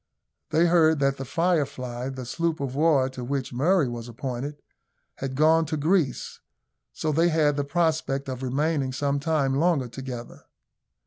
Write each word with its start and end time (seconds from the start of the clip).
They 0.49 0.65
heard 0.65 0.97
that 0.97 1.17
the 1.17 1.25
Firefly, 1.25 2.09
the 2.09 2.25
sloop 2.25 2.59
of 2.59 2.73
war 2.73 3.07
to 3.09 3.23
which 3.23 3.53
Murray 3.53 3.87
was 3.87 4.07
appointed, 4.07 4.59
had 5.17 5.35
gone 5.35 5.67
to 5.67 5.77
Greece, 5.77 6.39
so 6.91 7.11
they 7.11 7.29
had 7.29 7.55
the 7.55 7.63
prospect 7.63 8.27
of 8.27 8.41
remaining 8.41 8.93
some 8.93 9.19
time 9.19 9.53
longer 9.53 9.87
together. 9.87 10.45